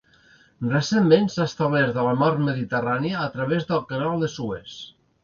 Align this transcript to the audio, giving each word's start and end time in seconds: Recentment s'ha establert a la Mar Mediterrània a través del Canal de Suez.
Recentment 0.69 1.27
s'ha 1.33 1.45
establert 1.49 1.99
a 2.03 2.05
la 2.07 2.13
Mar 2.21 2.29
Mediterrània 2.45 3.21
a 3.25 3.29
través 3.37 3.69
del 3.73 3.85
Canal 3.93 4.25
de 4.25 4.31
Suez. 4.39 4.81